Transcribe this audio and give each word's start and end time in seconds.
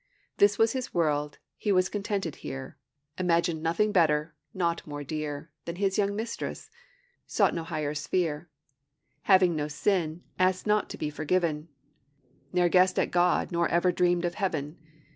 This 0.37 0.57
was 0.57 0.71
his 0.71 0.95
world, 0.95 1.37
he 1.59 1.71
was 1.71 1.87
contented 1.87 2.37
here; 2.37 2.75
Imagined 3.19 3.61
nothing 3.61 3.91
better, 3.91 4.33
naught 4.51 4.87
more 4.87 5.03
dear, 5.03 5.51
Than 5.65 5.75
his 5.75 5.99
young 5.99 6.15
mistress; 6.15 6.71
sought 7.27 7.53
no 7.53 7.61
higher 7.63 7.93
sphere; 7.93 8.49
Having 9.29 9.55
no 9.55 9.67
sin, 9.67 10.23
asked 10.39 10.65
not 10.65 10.89
to 10.89 10.97
be 10.97 11.11
forgiven; 11.11 11.67
Ne'er 12.51 12.67
guessed 12.67 12.97
at 12.97 13.11
God 13.11 13.51
nor 13.51 13.67
ever 13.69 13.91
dreamed 13.91 14.25
of 14.25 14.33
heaven. 14.33 14.75